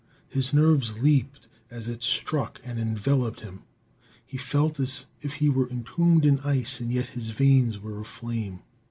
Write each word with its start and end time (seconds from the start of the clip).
His 0.27 0.51
nerves 0.51 0.97
leaped 1.03 1.47
as 1.69 1.87
it 1.87 2.01
struck 2.01 2.59
and 2.65 2.79
enveloped 2.79 3.41
him. 3.41 3.61
He 4.25 4.35
felt 4.35 4.79
as 4.79 5.05
if 5.21 5.33
he 5.33 5.47
were 5.47 5.69
entombed 5.69 6.25
in 6.25 6.39
ice, 6.39 6.79
and 6.79 6.91
yet 6.91 7.09
his 7.09 7.29
veins 7.29 7.77
were 7.77 8.01
aflame. 8.01 8.61